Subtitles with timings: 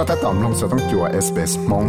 [0.00, 1.86] ็ถ้าตอมลงสต้องจัวเอสเปสมง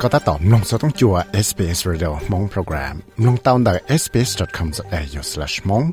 [0.00, 1.14] ก็ถ้าตอมลงสต้องจัว
[1.46, 2.94] SBS Radio มงโปรแกรม
[3.26, 5.84] ลงตาวน์ได้ sbs.com.au/mong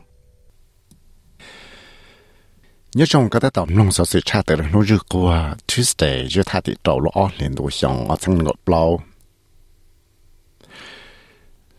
[2.95, 6.61] nhớ trong cái tàu nông sản sự tra từ nó rực qua Tuesday chưa thay
[6.65, 9.01] thì đầu lõ liền đồ xong ở trong ngột lâu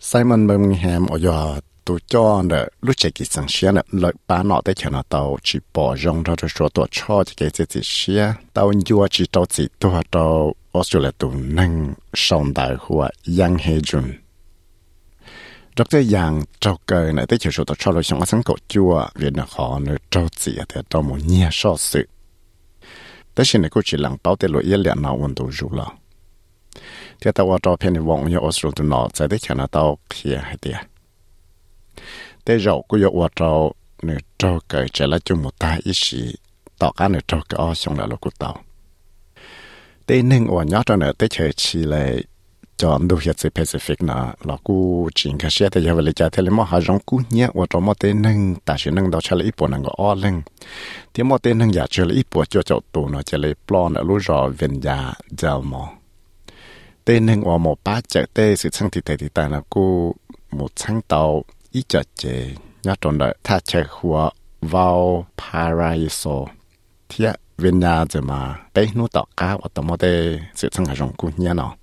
[0.01, 4.44] Simon Birmingham ở giờ tụ cho nè lúc chạy kỳ sang xe nè lợi ba
[4.44, 7.66] nọ tới chờ nọ tàu, chỉ bỏ rong ra rồi số tổ cho chỉ cái
[7.70, 13.09] gì xe tàu nhiều chỉ tàu chỉ tàu tàu Australia tụ nâng sông đại hoa
[13.40, 14.04] yang he jun.
[15.78, 16.14] Dr.
[16.14, 19.30] Yang trâu cơ này tới chiều số tổ cho lo xong sáng cổ chua vì
[19.30, 22.08] nó họ nè trâu chỉ thì tàu một nhia so sự.
[23.36, 25.70] Tới xin này cô chỉ lặng bảo tới lỗi yên lẽ nào quân tụ rủ
[25.72, 25.88] lo.
[27.22, 30.40] Thì tàu cho phiền vọng như Australia tụ nọ, sẽ tới chờ nọ tàu kia
[30.44, 30.76] hay tiệt
[32.45, 36.36] tế rậu yêu yo trâu nửa trâu cởi trở lại chung một tay, ít sĩ
[36.80, 38.62] tỏ cả nửa trâu cởi xong là lúc của tàu.
[40.06, 42.23] Tế nên ở nhớ cho nửa tế chơi chỉ lại
[42.78, 46.30] chọn đủ hiện sự Pacific nè là cú chính cái xe thì giờ về trả
[46.30, 49.20] thì mà hai rong cú nhẹ ở trong một tên nâng ta sẽ nâng đó
[49.22, 50.42] cho lấy bộ nâng có lên
[51.14, 53.94] thì một tên nâng giả cho lấy bộ cho cháu tụ nó cho lấy plan
[53.94, 55.78] ở lúc rồi viên giả giờ mà
[57.06, 60.16] tên nâng ở một ba chạy tê, sự sang thì thì ta là cú
[60.52, 61.44] một sáng tàu
[61.77, 66.31] ý chợ chế nhớ trong đời ta chạy hùa vào Paraiso
[67.08, 67.25] thì
[67.58, 71.12] viên nhà giờ mà bé nút tọt cá ở tầm một đây sự sang hàng
[71.17, 71.77] cũng nhớ nó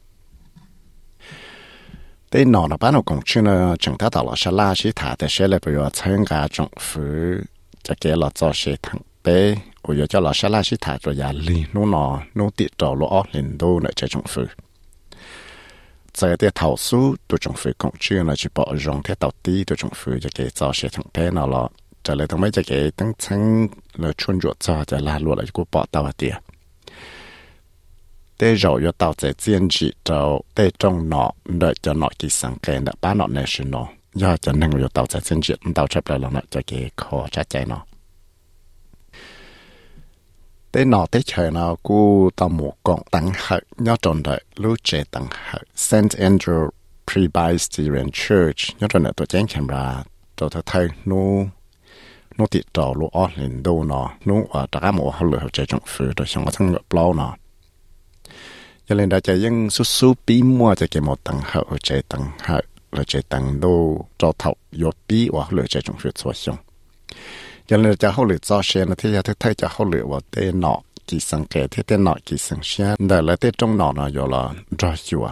[2.31, 4.91] đây nó là bán ở công chuyện là chúng ta tạo là sẽ la chỉ
[4.95, 7.43] thả để sẽ là bây giờ参加政府
[7.83, 14.45] จะเกี่ยวกับ做些ทั้งเป้我有叫老师拉去谈着压力，侬喏，侬跌着落二零多呢，这政府。
[16.14, 21.70] 在啲投诉都仲会控制呢，就保障啲到底都仲会就给造些成片了咯。
[22.04, 26.40] 这里头咪就给等清那春着之后就拉落了一个报道一点。
[28.38, 37.84] 在肉要到在兼职就在种脑，那就脑机上干的把脑那是脑，要在那个月到在兼职，到这边了就给靠吃钱了。
[40.74, 45.04] Tế nọ tế trời nào cú tao mù con tăng hợp nhớ tròn đợi lũ chế
[45.10, 45.94] tăng hợp St.
[45.94, 46.68] Andrew
[47.12, 50.02] Presbyterian Church nhớ tròn đợi tổ chén chèm ra
[50.36, 51.48] tổ thơ thơ nu
[52.38, 55.66] nu tiệt trò lũ ở lên đô nọ nu ở trả mù lửa hợp chế
[55.66, 57.36] trọng phứ rồi xong ở thằng ngựa bao nọ
[58.88, 62.02] cho nên đã chạy dân su su bí mua cho kì một tăng hợp chế
[62.08, 62.62] tăng hợp
[62.92, 66.56] lửa chế tăng đô, cho thầu yo bí hoặc lửa chế trọng phứ cho xong
[67.68, 70.74] cho nên จะเขาหลือจอเชนที่ยาที่ไทยจะเขาหลือว่าเตนอ
[71.08, 74.42] กี่สังเกตที่เตนอกี่สังเชียแต่ละเตจงนอนอยู่ละ
[74.80, 75.26] จอชัว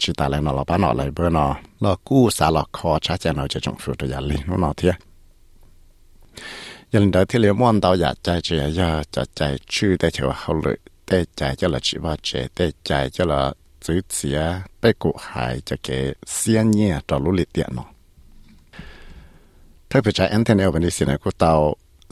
[0.00, 1.46] ชิตาแล้วนอละป้านอเลยเบอร์นอ
[1.84, 4.94] ละกู้สาละคอช้าจะนอจะจงฟูตัวยาลินนอเทีย
[6.92, 9.40] ยันเดที่เลี้ยมวันเตาอยากใจเจียยาจะใจ
[9.72, 13.40] ชื่อแต่เชื่อเขาเลยเตใจจะละชิว่าเจเตใจจะละ
[13.84, 14.38] ซื้อเสีย
[14.78, 15.88] ไปกุหายจะเก
[16.34, 17.88] เสียเนี่ยต่อรู้ลิเตียนเนาะ
[19.90, 21.52] ถ้าไปใช้แอนเทนเอลวันนี้สินะกูเตา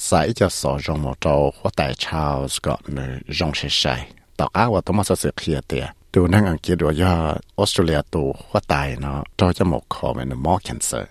[0.08, 3.94] สายจะสอจงมอเตาหัวแต่ชาวสกอตเนือจงเชชั
[4.38, 11.10] ต่อก้าว่าต้องมาสืบเคลียเตียดูนั่งอังกฤษว่ายอดออสเตรเลียตัวหัว่ตาเนาะเราจะหมกคอเป็นมอแคนเซอร์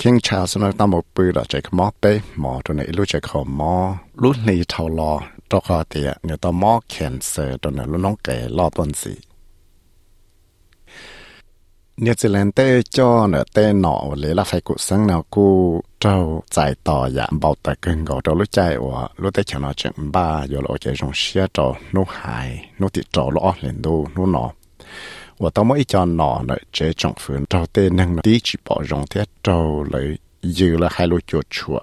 [0.00, 3.74] คิงชาวสนักตั้งหมกปืนดอกใจขมอเป้หมอตัวไหนรู้ใจขอมอ
[4.22, 5.12] รุ่นนี้เท่ารอ
[5.50, 9.14] จอคอเตียเนี่ยตัวหมอแคนเซอร์ตัวไหนรุ่นน้องเก่รอต้นสี
[12.00, 16.42] New Zealand tê cho nở tê nọ lấy là phải cụ sống nào cụ trâu
[16.50, 18.34] giải tỏ dạ bảo tờ cưng gò trâu.
[18.34, 21.76] Lúc chạy của lúc tê cho nó chẳng ba rồi lộ chạy rong xe trâu
[21.92, 24.50] nô hài, nô tị trâu lõ lên đô, nô nọ.
[25.38, 28.82] Và tao mới cho nọ nở chế trọng phương trâu tê năng tí chỉ bỏ
[28.90, 31.82] rong thế, trâu lấy dư là hai lô chuột chuột.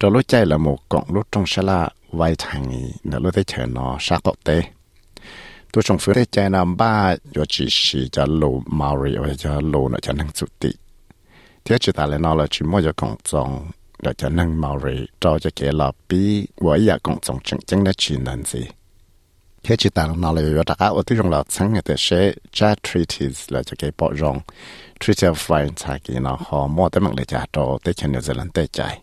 [0.00, 3.42] Trâu lúc chạy là một cọng lúc trong xe là vài thằng nở lúc tê
[3.46, 4.62] chờ nó sát tọt tê
[5.72, 9.88] tôi trong phía thế cha ba yo chỉ chỉ cho lô Maori và cho lô
[9.88, 10.68] nó cho năng chủ tị
[11.64, 15.06] thế chỉ ta lại nói là chỉ mỗi giờ còn trong là cho năng Maori
[15.20, 18.42] cho cho kẻ là bi và giờ còn trong chân chân là chỉ năng
[19.62, 22.74] thế chỉ ta là yo ta cả ở trong là sáng ngày thế sẽ cha
[22.82, 24.40] treaties là cho cái bỏ rong
[25.00, 28.20] treaty of fine ta cái họ mua tới mạng để cha cho tới chân New
[28.20, 29.00] Zealand, tới chạy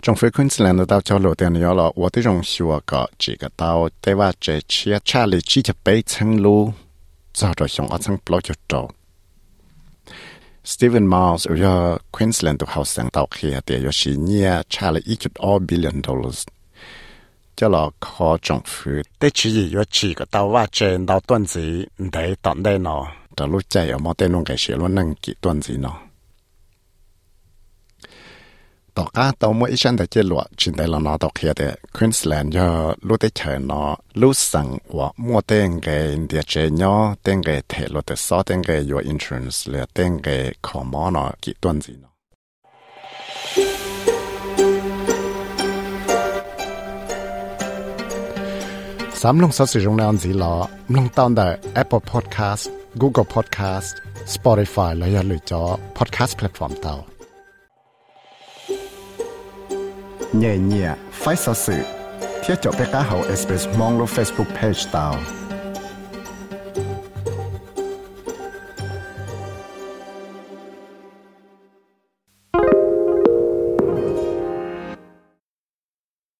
[0.00, 6.72] 中非昆士兰的道交流电了了，我的荣幸我个这个到台湾这去查里几条北层路，
[7.34, 8.40] 走着向阿层不老。
[8.40, 8.54] 就。
[10.64, 16.44] Stephen Miles 要 Queensland 的好生到黑的，要是你查了一点二 billion dollars，
[17.54, 21.20] 叫了靠中府，得去要几个到挖掘老。
[21.20, 22.90] 段子，得等待呢，
[23.36, 25.92] 这路再有没得弄个些路能给段子呢？
[29.04, 30.42] Tờ lúc chạy ở tỏ cá mỗi chân để lụa
[30.76, 35.80] là nó kia để Queensland cho lúc tới chờ nó lúc sang và mua tên
[35.82, 39.86] cái địa chế nhỏ tên cái thể lúc tới số tên cái your insurance là
[39.94, 42.08] tên cái khó mò nó kỹ tuần gì nó.
[49.14, 53.94] Sắm lông sao sử dụng nào gì lọ lông tao tại Apple Podcast, Google Podcast,
[54.26, 57.06] Spotify là ya lựa chọn podcast platform tao.
[60.38, 61.82] เนี่ยเนี่ยไฟสสื่อ
[62.40, 65.14] เที่ยวจบไปก้าเฮาเอสเปซมองลง Facebook Page ตาว